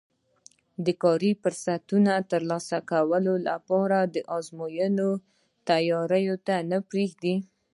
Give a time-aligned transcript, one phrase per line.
[0.85, 5.09] د کاري فرصتونو ترلاسه کولو لپاره د ازموینو
[5.67, 7.35] تیاري ته نه پرېږدي